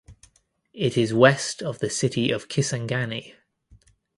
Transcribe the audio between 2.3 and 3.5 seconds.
of Kisangani.